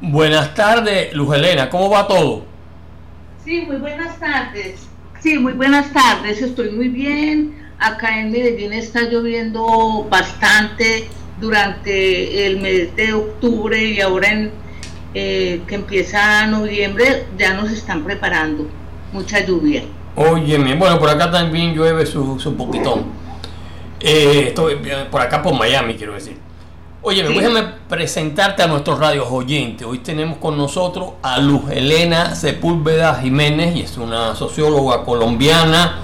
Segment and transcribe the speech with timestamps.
[0.00, 2.44] Buenas tardes, Luz Elena, ¿cómo va todo?
[3.44, 4.86] Sí, muy buenas tardes.
[5.20, 7.54] Sí, muy buenas tardes, estoy muy bien.
[7.78, 11.08] Acá en Medellín está lloviendo bastante
[11.40, 14.50] durante el mes de octubre y ahora en,
[15.14, 18.66] eh, que empieza noviembre ya nos están preparando
[19.12, 19.84] mucha lluvia.
[20.16, 23.04] Óyeme, bueno, por acá también llueve su, su poquitón.
[24.00, 26.43] Eh, estoy eh, por acá por Miami, quiero decir.
[27.06, 29.86] Oye, déjame presentarte a nuestros radios oyentes.
[29.86, 35.98] Hoy tenemos con nosotros a Luz Elena Sepúlveda Jiménez, y es una socióloga colombiana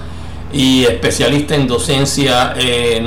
[0.53, 3.01] y especialista en docencia eh,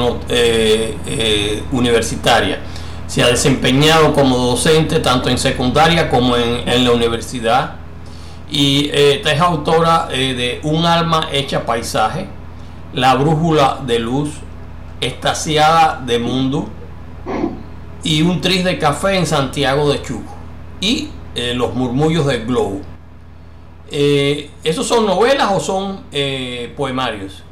[1.70, 2.58] universitaria.
[3.06, 7.76] Se ha desempeñado como docente tanto en secundaria como en, en la universidad
[8.50, 12.26] y eh, es autora eh, de Un alma hecha paisaje,
[12.92, 14.30] La brújula de luz,
[15.00, 16.70] Estaciada de mundo
[18.04, 20.34] y Un tris de café en Santiago de Chuco
[20.80, 22.80] y eh, Los murmullos del globo.
[23.90, 26.00] ¿Esos son novelas o son
[26.76, 27.44] poemarios?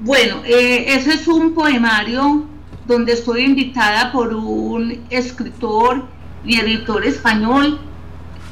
[0.00, 2.44] Bueno, ese es un poemario
[2.86, 6.04] donde estoy invitada por un escritor
[6.44, 7.78] y editor español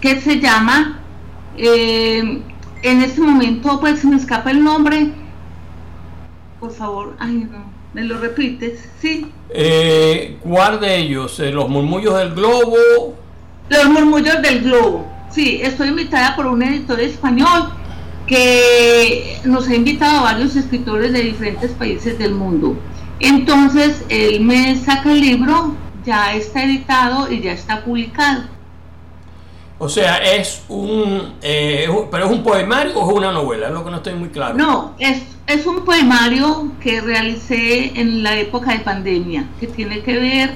[0.00, 1.00] que se llama
[1.56, 2.42] eh,
[2.83, 5.12] en este momento, pues se me escapa el nombre.
[6.59, 8.89] Por favor, ay no, ¿me lo repites?
[9.01, 9.27] Sí.
[9.51, 11.39] Eh, ¿Cuál de ellos?
[11.41, 12.77] Eh, ¿Los murmullos del globo?
[13.69, 15.07] Los murmullos del globo.
[15.31, 17.73] Sí, estoy invitada por un editor español
[18.27, 22.77] que nos ha invitado a varios escritores de diferentes países del mundo.
[23.21, 28.45] Entonces, él me saca el libro, ya está editado y ya está publicado.
[29.84, 33.84] O sea, es un, eh, pero es un poemario o es una novela, es lo
[33.84, 34.55] que no estoy muy claro.
[34.55, 40.20] No, es, es un poemario que realicé en la época de pandemia, que tiene que
[40.20, 40.50] ver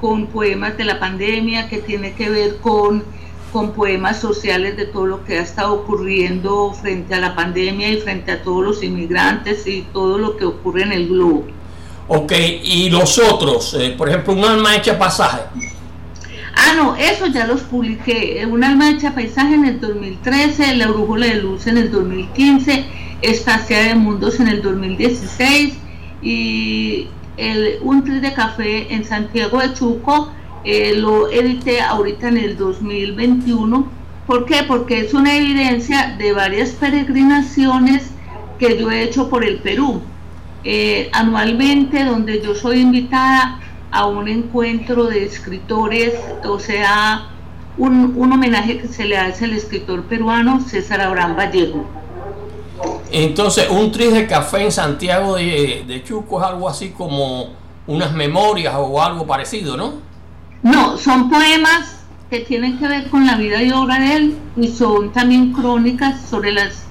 [0.00, 3.02] con poemas de la pandemia, que tiene que ver con,
[3.52, 7.96] con poemas sociales de todo lo que ha estado ocurriendo frente a la pandemia y
[7.96, 11.46] frente a todos los inmigrantes y todo lo que ocurre en el globo.
[12.06, 15.42] Ok, y los otros, eh, por ejemplo, un alma hecha pasaje.
[16.60, 18.44] Ah, no, eso ya los publiqué.
[18.50, 22.84] Un alma hecha paisaje en el 2013, La brújula de luz en el 2015,
[23.22, 25.74] Estacia de Mundos en el 2016
[26.20, 30.32] y el, un tris de café en Santiago de Chuco
[30.64, 33.86] eh, lo edité ahorita en el 2021.
[34.26, 34.64] ¿Por qué?
[34.66, 38.10] Porque es una evidencia de varias peregrinaciones
[38.58, 40.02] que yo he hecho por el Perú.
[40.64, 47.28] Eh, anualmente, donde yo soy invitada a un encuentro de escritores, o sea,
[47.78, 51.84] un, homenaje que se le hace al escritor peruano César Abraham Vallejo.
[53.10, 57.50] Entonces, un tris de café en Santiago de, de, Chuco es algo así como
[57.86, 59.94] unas memorias o algo parecido, ¿no?
[60.62, 61.98] No, son poemas
[62.30, 66.28] que tienen que ver con la vida y obra de él y son también crónicas
[66.28, 66.84] sobre las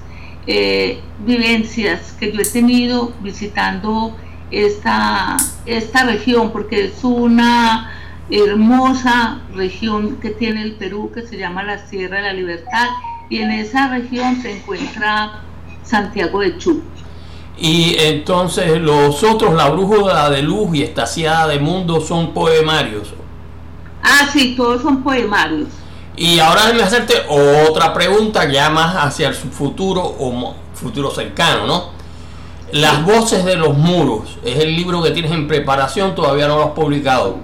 [0.46, 4.16] eh, vivencias que yo he tenido visitando
[4.50, 5.36] esta,
[5.66, 7.92] esta región, porque es una
[8.30, 12.88] hermosa región que tiene el Perú, que se llama la Sierra de la Libertad,
[13.30, 15.40] y en esa región se encuentra
[15.84, 16.82] Santiago de Chuco.
[17.60, 23.08] Y entonces los otros, La Brújula de Luz y Estaciada de Mundo, son poemarios.
[24.02, 25.68] Ah, sí, todos son poemarios.
[26.16, 31.97] Y ahora déjame hacerte otra pregunta ya más hacia el futuro o futuro cercano, ¿no?
[32.72, 36.64] Las voces de los muros, es el libro que tienes en preparación, todavía no lo
[36.64, 37.38] has publicado.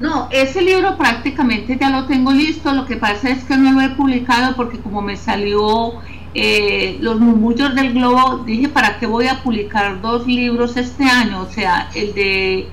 [0.00, 3.82] No, ese libro prácticamente ya lo tengo listo, lo que pasa es que no lo
[3.82, 6.00] he publicado porque como me salió
[6.34, 11.42] eh, Los murmullos del globo, dije, ¿para qué voy a publicar dos libros este año?
[11.42, 12.68] O sea, el de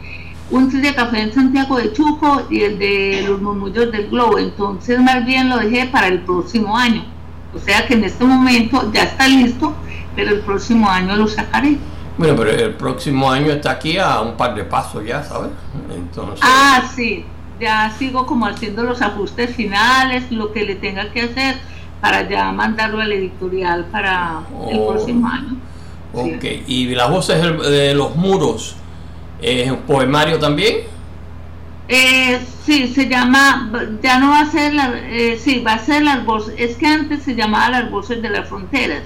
[0.49, 4.39] Un de café en Santiago de Chuco y el de Los murmullos del globo.
[4.39, 7.03] Entonces más bien lo dejé para el próximo año.
[7.53, 9.75] O sea que en este momento ya está listo
[10.19, 11.77] pero el próximo año lo sacaré.
[12.17, 15.51] Bueno, pero el próximo año está aquí a un par de pasos ya, ¿sabes?
[15.95, 16.41] Entonces...
[16.43, 17.25] Ah, sí,
[17.57, 21.55] ya sigo como haciendo los ajustes finales, lo que le tenga que hacer
[22.01, 24.89] para ya mandarlo al editorial para el oh.
[24.89, 25.55] próximo año.
[26.11, 28.75] Ok, y las voces de los muros,
[29.41, 30.79] ¿es un poemario también?
[31.87, 33.71] Eh, sí, se llama,
[34.03, 36.87] ya no va a ser, la, eh, sí, va a ser las voces, es que
[36.87, 39.03] antes se llamaba las voces de las fronteras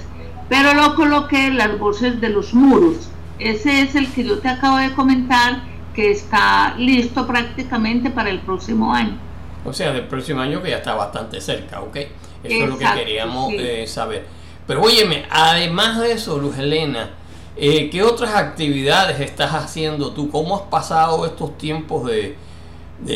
[0.54, 3.10] pero lo coloqué las voces de los muros.
[3.40, 5.64] Ese es el que yo te acabo de comentar
[5.96, 9.18] que está listo prácticamente para el próximo año.
[9.66, 11.96] O sea, del próximo año que ya está bastante cerca, ¿ok?
[11.96, 14.28] Eso es lo que queríamos eh, saber.
[14.68, 17.10] Pero óyeme, además de eso, Luz Helena,
[17.58, 20.30] eh, ¿qué otras actividades estás haciendo tú?
[20.30, 22.38] ¿Cómo has pasado estos tiempos de,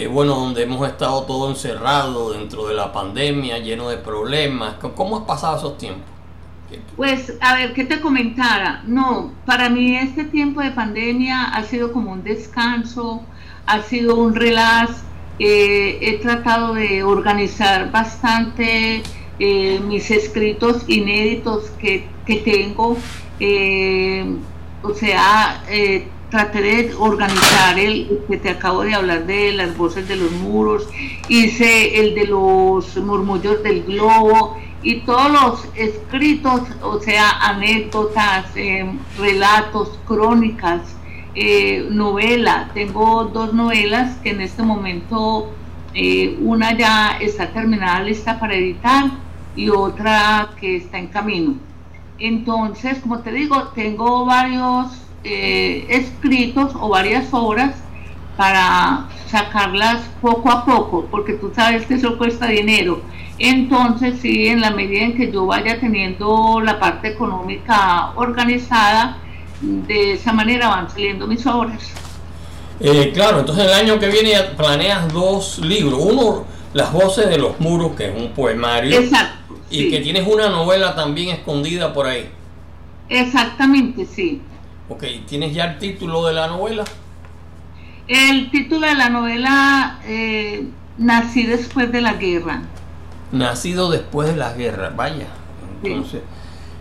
[0.08, 4.78] bueno, donde hemos estado todos encerrados dentro de la pandemia, lleno de problemas.
[4.96, 6.17] ¿Cómo has pasado esos tiempos?
[6.96, 8.84] Pues, a ver, ¿qué te comentara?
[8.86, 13.22] No, para mí este tiempo de pandemia ha sido como un descanso,
[13.66, 15.04] ha sido un relax.
[15.40, 19.04] Eh, he tratado de organizar bastante
[19.40, 22.98] eh, mis escritos inéditos que, que tengo.
[23.40, 24.26] Eh,
[24.82, 25.64] o sea,
[26.30, 30.88] traté de organizar el que te acabo de hablar de las voces de los muros,
[31.30, 38.86] hice el de los murmullos del globo y todos los escritos, o sea, anécdotas, eh,
[39.18, 40.82] relatos, crónicas,
[41.36, 42.70] eh, novela.
[42.74, 45.52] Tengo dos novelas que en este momento
[45.94, 49.06] eh, una ya está terminada, lista para editar
[49.56, 51.56] y otra que está en camino.
[52.20, 54.88] Entonces, como te digo, tengo varios
[55.24, 57.76] eh, escritos o varias obras
[58.36, 63.02] para sacarlas poco a poco, porque tú sabes que eso cuesta dinero.
[63.40, 69.18] Entonces, sí, en la medida en que yo vaya teniendo la parte económica organizada,
[69.62, 71.92] de esa manera van saliendo mis obras.
[72.80, 76.00] Eh, claro, entonces el año que viene planeas dos libros.
[76.00, 79.00] Uno, Las voces de los muros, que es un poemario.
[79.00, 79.56] Exacto.
[79.70, 82.30] Y que tienes una novela también escondida por ahí.
[83.10, 84.42] Exactamente, sí.
[84.90, 86.84] Ok, ¿tienes ya el título de la novela?
[88.08, 90.68] El título de la novela, eh,
[90.98, 92.62] Nací después de la guerra.
[93.32, 95.28] Nacido después de la guerra, vaya.
[95.84, 96.22] Entonces,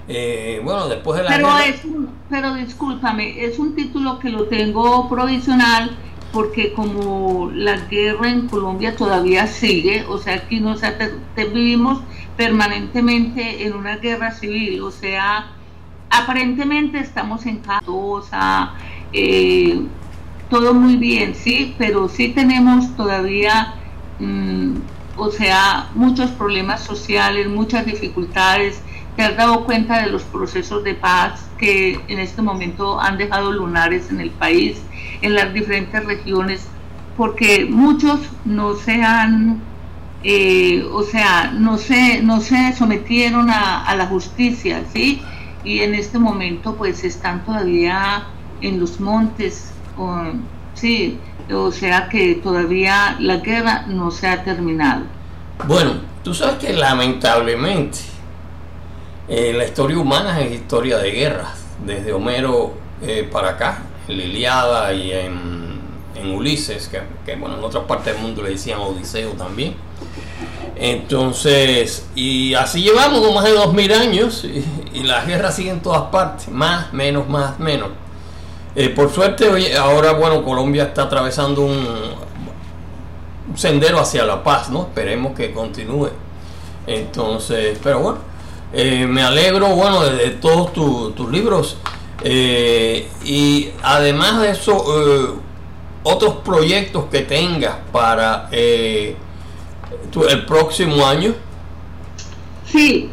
[0.08, 1.67] eh, bueno, después de la pero guerra...
[1.67, 1.82] Es
[2.28, 5.96] pero discúlpame, es un título que lo tengo provisional
[6.32, 10.81] porque como la guerra en Colombia todavía sigue, o sea, aquí nos
[11.55, 12.00] vivimos
[12.37, 15.46] permanentemente en una guerra civil, o sea,
[16.11, 18.75] aparentemente estamos en casa,
[19.12, 19.81] eh,
[20.50, 23.75] todo muy bien, sí, pero sí tenemos todavía,
[24.19, 24.75] mm,
[25.16, 28.81] o sea, muchos problemas sociales, muchas dificultades.
[29.16, 33.52] Te has dado cuenta de los procesos de paz que en este momento han dejado
[33.52, 34.78] lunares en el país,
[35.22, 36.66] en las diferentes regiones,
[37.16, 39.60] porque muchos no se han,
[40.22, 45.22] eh, o sea, no se, no se sometieron a, a la justicia, ¿sí?
[45.66, 48.22] y en este momento pues están todavía
[48.62, 49.72] en los montes,
[50.75, 51.19] sí,
[51.52, 55.04] o sea que todavía la guerra no se ha terminado.
[55.66, 57.98] Bueno, tú sabes que lamentablemente
[59.28, 64.93] eh, la historia humana es historia de guerras, desde Homero eh, para acá, en Liliada
[64.93, 65.56] y en,
[66.34, 69.76] Ulises, que, que, bueno, en otras partes del mundo le decían Odiseo también.
[70.75, 76.10] Entonces, y así llevamos más de dos mil años y, la guerra sigue en todas
[76.10, 77.90] partes, más, menos, más, menos.
[78.78, 81.82] Eh, por suerte, hoy, ahora, bueno, Colombia está atravesando un,
[83.55, 84.82] sendero hacia la paz, ¿no?
[84.82, 86.11] Esperemos que continúe.
[86.87, 88.19] Entonces, pero bueno,
[88.75, 91.78] eh, me alegro, bueno, de, todos tus libros.
[92.23, 95.40] Eh, y además de eso,
[96.02, 99.17] otros proyectos que tengas para el
[100.46, 101.34] próximo año?
[102.67, 103.11] Sí,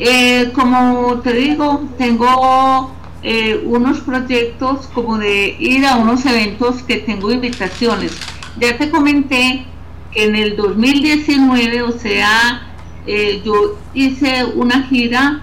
[0.54, 2.92] como te digo, tengo
[3.24, 8.18] eh, unos proyectos como de ir a unos eventos que tengo invitaciones.
[8.60, 9.66] Ya te comenté
[10.12, 12.68] que en el 2019, o sea,
[13.08, 15.42] eh, yo hice una gira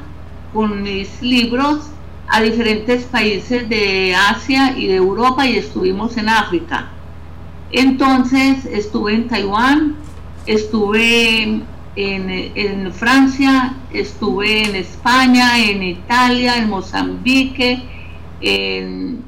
[0.53, 1.87] con mis libros
[2.29, 6.91] a diferentes países de Asia y de Europa y estuvimos en África.
[7.73, 9.97] Entonces estuve en Taiwán,
[10.47, 11.63] estuve
[11.97, 17.83] en, Francia, estuve en España, en Italia, en Mozambique,
[18.41, 19.25] en,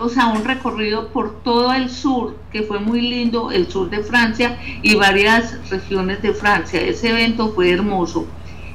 [0.00, 4.02] o sea, un recorrido por todo el sur, que fue muy lindo, el sur de
[4.02, 6.80] Francia y varias regiones de Francia.
[6.80, 8.26] Ese evento fue hermoso.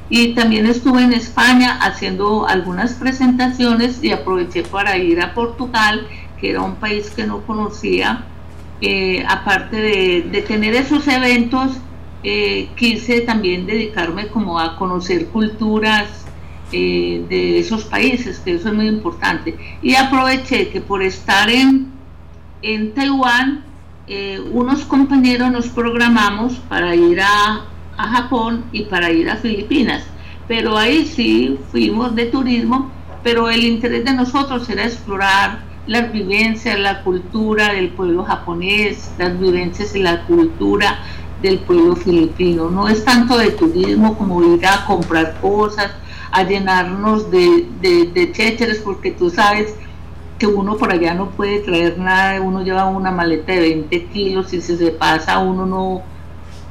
[0.10, 6.06] Y también estuve en España haciendo algunas presentaciones y aproveché para ir a Portugal,
[6.40, 8.26] que era un país que no conocía
[8.82, 11.78] eh, aparte de, tener esos eventos,
[12.24, 16.26] eh, quise también dedicarme como a conocer culturas
[16.72, 19.56] eh, de esos países, que eso es muy importante.
[19.84, 21.92] Y aproveché que por estar en,
[22.64, 23.66] en Taiwán,
[24.52, 27.62] unos compañeros nos programamos para ir a,
[27.98, 30.04] a Japón y para ir a Filipinas.
[30.50, 32.92] Pero ahí sí fuimos de turismo,
[33.24, 39.40] pero el interés de nosotros era explorar las vivencias, la cultura del pueblo japonés, las
[39.40, 41.00] vivencias y la cultura
[41.42, 42.70] del pueblo filipino.
[42.70, 45.92] No es tanto de turismo como ir a comprar cosas,
[46.32, 49.76] a llenarnos de, de, porque tú sabes
[50.40, 54.54] que uno por allá no puede traer nada, uno lleva una maleta de 20 kilos
[54.54, 56.02] y si se pasa uno no,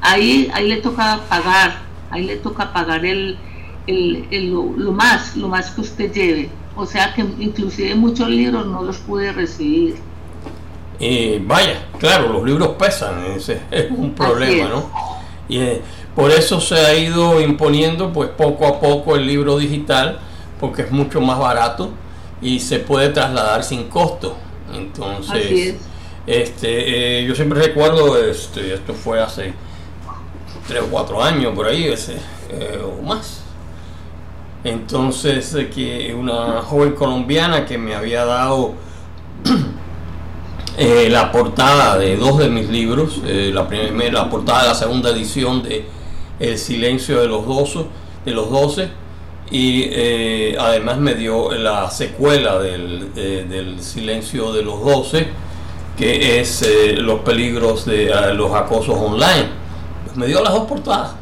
[0.00, 3.38] ahí, ahí le toca pagar, ahí le toca pagar el,
[3.87, 6.50] lo, más, lo más que usted lleve.
[6.80, 9.96] O sea que inclusive muchos libros no los pude recibir.
[10.99, 14.90] Y vaya, claro, los libros pesan, ese es un problema, ¿no?
[15.46, 15.82] Y eh,
[16.16, 20.20] por eso se ha ido imponiendo pues poco a poco el libro digital,
[20.58, 21.90] porque es mucho más barato
[22.40, 24.38] y se puede trasladar sin costo.
[24.72, 25.75] Entonces,
[26.26, 29.52] este, eh, yo siempre recuerdo, este, esto fue hace
[30.66, 32.16] tres o cuatro años por ahí, ese,
[32.49, 33.39] eh, o más.
[34.64, 38.75] Entonces, que una joven colombiana que me había dado
[40.76, 45.11] eh, la portada de dos de mis libros, la, primera, la portada de la segunda
[45.11, 45.87] edición de
[46.38, 47.87] El silencio de los doce,
[48.25, 48.90] de los doce
[49.50, 55.26] y eh, además me dio la secuela del, del, Silencio de los Doce,
[55.97, 59.49] que es eh, los peligros de los acosos online.
[60.05, 61.14] Pues me dio las dos portadas.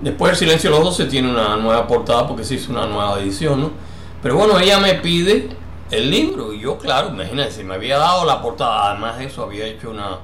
[0.00, 3.20] Después el Silencio de los Doce tiene una nueva portada porque se hizo una nueva
[3.20, 3.70] edición, ¿no?
[4.22, 5.48] Pero bueno, ella me pide
[5.90, 9.66] el libro y yo, claro, imagínense, me había dado la portada, además de eso había
[9.66, 10.18] hecho una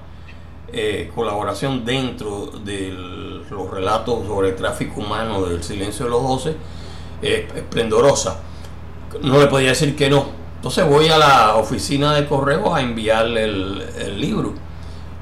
[0.73, 2.93] eh, colaboración dentro de
[3.51, 6.57] los relatos sobre el tráfico humano del Silencio de los Doce
[7.23, 8.41] esplendorosa.
[9.23, 10.27] No le podía decir que no.
[10.57, 14.55] Entonces voy a la oficina de correo a enviarle el, libro.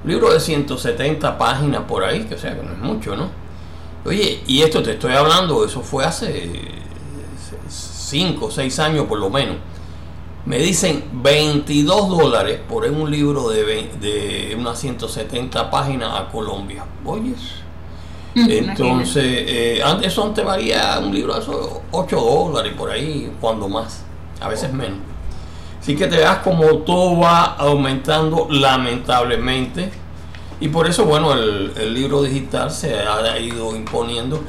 [0.04, 3.41] Un libro de 170 páginas por ahí, que sea que no es mucho, ¿no?
[4.04, 6.50] Oye, y esto te estoy hablando, eso fue hace
[7.68, 9.56] 5 o 6 años por lo menos.
[10.44, 13.64] Me dicen 22 dólares por un libro de,
[14.00, 16.84] de unas 170 páginas a Colombia.
[17.04, 17.34] Oye,
[18.34, 24.04] entonces, eh, antes valía un libro de esos 8 dólares por ahí, cuando más,
[24.40, 24.98] a veces menos.
[25.80, 29.90] Así que te das como todo va aumentando lamentablemente.
[30.62, 34.44] Y por eso, bueno, el, libro digital se ha ido imponiendo.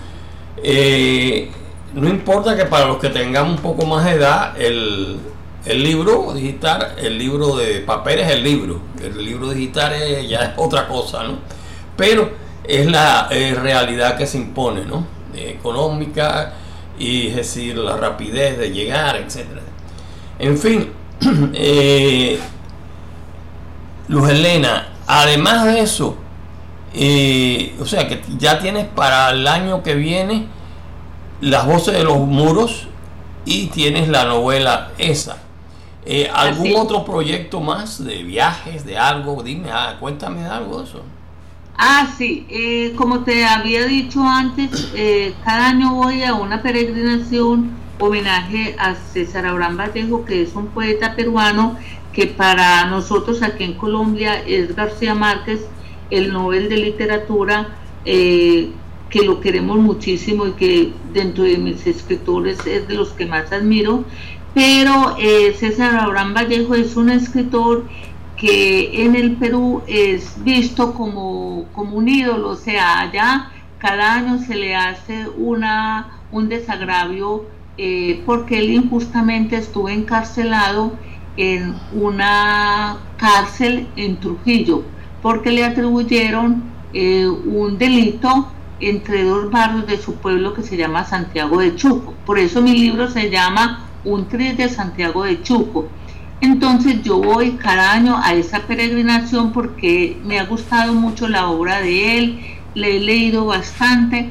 [0.61, 1.49] Eh,
[1.95, 5.17] no importa que para los que tengamos un poco más de edad, el,
[5.65, 8.79] el libro digital, el libro de papel es el libro.
[9.01, 9.91] El libro digital
[10.27, 11.39] ya es otra cosa, ¿no?
[11.97, 12.29] Pero
[12.63, 15.07] es la eh, realidad que se impone, ¿no?
[15.35, 16.53] económica
[16.99, 19.45] y es decir, la rapidez de llegar, etc.
[20.37, 20.91] En fin,
[21.55, 22.37] eh,
[24.09, 26.17] Luz Helena, además de eso,
[26.93, 30.47] eh, o sea que ya tienes para el año que viene
[31.41, 32.87] las voces de los muros
[33.45, 35.37] y tienes la novela esa.
[36.33, 39.41] ¿Algún otro proyecto más de viajes, de algo?
[39.41, 41.01] Dime, ah, cuéntame de algo de eso.
[41.77, 47.71] Ah, sí, eh, como te había dicho antes, eh, cada año voy a una peregrinación
[47.99, 51.77] homenaje a César Abraham Vallejo, que es un poeta peruano
[52.13, 55.61] que para nosotros aquí en Colombia es García Márquez,
[56.09, 57.69] el Nobel de Literatura,
[58.05, 58.69] eh,
[59.09, 63.51] que lo queremos muchísimo y que dentro de mis escritores es de los que más
[63.51, 64.05] admiro.
[64.53, 65.15] Pero
[65.57, 67.85] César Abraham Vallejo es un escritor
[68.37, 73.51] que en el Perú es visto como, como un ídolo, o sea, allá
[73.83, 77.45] cada año se le hace una, un desagravio
[77.77, 80.93] eh, porque él injustamente estuvo encarcelado
[81.37, 84.83] en una cárcel en Trujillo,
[85.21, 86.63] porque le atribuyeron
[86.93, 92.13] eh, un delito entre dos barrios de su pueblo que se llama Santiago de Chuco.
[92.25, 95.87] Por eso mi libro se llama Un tris de Santiago de Chuco.
[96.41, 101.79] Entonces yo voy cada año a esa peregrinación porque me ha gustado mucho la obra
[101.79, 102.39] de él,
[102.75, 104.29] le he leído bastante.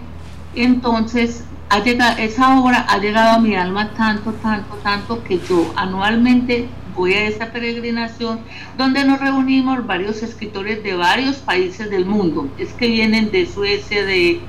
[0.54, 5.72] Entonces ha llegado, esa obra ha llegado a mi alma tanto, tanto, tanto que yo
[5.74, 8.40] anualmente voy a esa peregrinación
[8.76, 12.48] donde nos reunimos varios escritores de varios países del mundo.
[12.58, 14.40] Es que vienen de Suecia, de,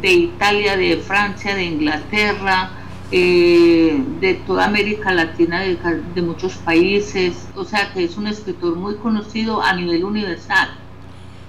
[0.00, 2.70] de Italia, de Francia, de Inglaterra,
[3.14, 8.94] eh, de toda América Latina, de, muchos países, o sea que es un escritor muy
[8.94, 10.70] conocido a nivel universal.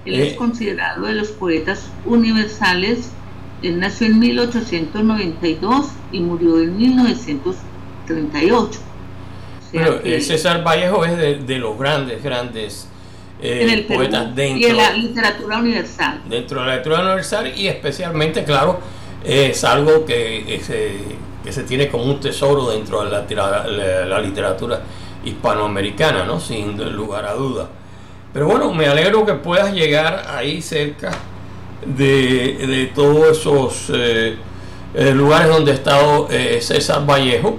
[0.04, 0.36] Él es eh.
[0.36, 3.12] considerado de los poetas universales,
[3.62, 8.78] él nació en 1892 y murió en 1938.
[9.74, 12.88] Bueno, César Vallejo es de, los grandes, grandes
[13.42, 16.22] eh, poetas dentro y en la literatura universal.
[16.28, 18.78] Dentro de la literatura universal y especialmente, claro,
[19.24, 20.60] es algo que
[21.44, 24.80] que se tiene como un tesoro dentro de la, literatura
[25.24, 26.40] hispanoamericana, ¿no?
[26.40, 27.68] sin lugar a duda.
[28.32, 31.12] Pero bueno, me alegro que puedas llegar ahí cerca
[31.84, 34.36] de, todos esos eh,
[34.94, 37.58] eh, lugares donde ha estado eh, César Vallejo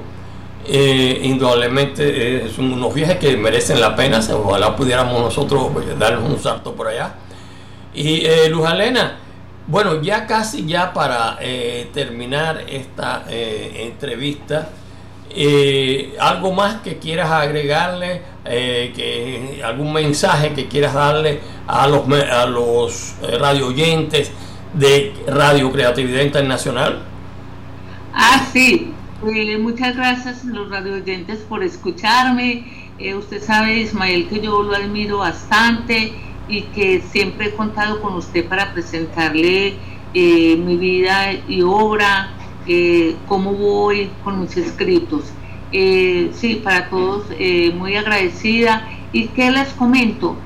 [0.67, 6.73] indudablemente son unos viajes que merecen la pena, ojalá pudiéramos nosotros pues, darnos un salto
[6.73, 7.13] por allá.
[7.93, 9.17] Y Luz Alena,
[9.67, 11.37] bueno, ya casi ya para
[11.93, 14.69] terminar esta entrevista,
[15.37, 18.21] eh, ¿Algo más que quieras agregarle?
[18.45, 24.31] Eh, que, ¿Algún mensaje que quieras darle a los, a los eh, radio oyentes
[24.73, 27.01] de Radio Creatividad Internacional?
[28.13, 28.93] Ah, sí.
[29.59, 32.63] Muchas gracias los radio oyentes por escucharme.
[33.17, 36.13] usted sabe, Ismael, que yo lo admiro bastante
[36.47, 39.73] y que siempre he contado con usted para presentarle
[40.13, 42.29] mi vida y obra
[42.67, 45.25] eh, cómo voy con mis escritos.
[45.71, 48.87] Eh, sí, para todos eh, muy agradecida.
[49.11, 50.37] ¿Y qué les comento?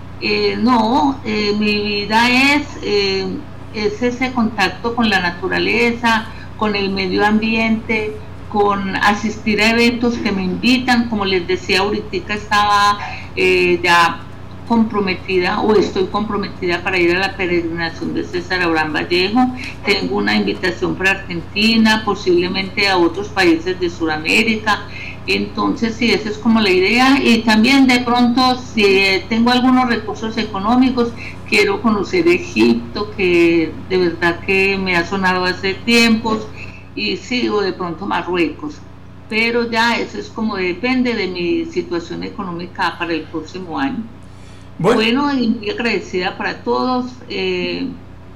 [0.62, 8.18] no, mi vida es ese contacto con la naturaleza, con el medio ambiente,
[8.52, 12.98] con asistir a eventos que me invitan, como les decía ahorita estaba
[13.36, 14.22] ya
[14.68, 19.52] comprometida o estoy comprometida para ir a la peregrinación de César Abraham Vallejo.
[19.84, 24.84] Tengo una invitación para Argentina, posiblemente a otros países de Sudamérica.
[25.26, 27.20] Entonces, sí, esa es como la idea.
[27.24, 31.10] Y también de pronto, si tengo algunos recursos económicos,
[31.48, 36.48] quiero conocer Egipto, que de verdad que me ha sonado hace tiempos,
[37.00, 38.76] y sí, o de pronto Marruecos.
[39.30, 44.04] Pero ya eso es como depende de mi situación económica para el próximo año.
[44.78, 47.12] Bueno, y muy agradecida para todos.
[47.30, 47.88] Eh,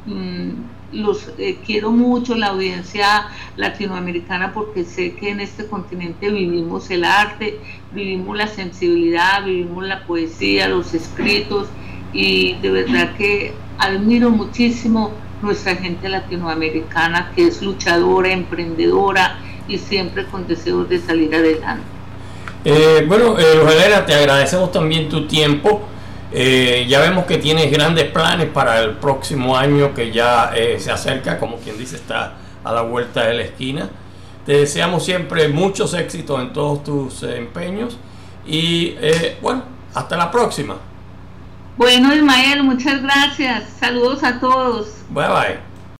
[0.06, 0.52] mm,
[0.94, 3.28] los eh, quiero mucho, la audiencia
[3.58, 7.60] latinoamericana, porque sé que en este continente vivimos el arte,
[7.94, 11.68] vivimos la sensibilidad, vivimos la poesía, los escritos,
[12.14, 15.12] y de verdad que admiro muchísimo
[15.42, 19.38] nuestra gente latinoamericana que es luchadora, emprendedora
[19.68, 21.84] y siempre con deseos de salir adelante.
[22.66, 25.82] Eh, bueno, eh, te agradecemos también tu tiempo.
[26.32, 30.92] Eh, ya vemos que tienes grandes planes para el próximo año que ya eh, se
[30.92, 33.90] acerca, como quien dice, está a la vuelta de la esquina.
[34.46, 37.98] Te deseamos siempre muchos éxitos en todos tus empeños
[38.46, 38.96] y
[39.42, 40.76] bueno, hasta la próxima.
[41.78, 43.64] Bueno, Ismael, muchas gracias.
[43.80, 44.88] Saludos a todos.
[45.10, 45.73] Bye bye.